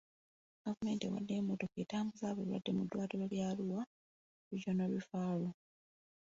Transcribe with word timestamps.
Gavumenti 0.63 1.03
ewaddeyo 1.05 1.39
emmotoka 1.41 1.75
etambuza 1.83 2.25
abalwadde 2.27 2.71
mu 2.77 2.83
ddwaliro 2.85 3.25
lya 3.33 3.45
Arua 3.51 3.81
regional 4.51 4.89
referral. 4.97 5.43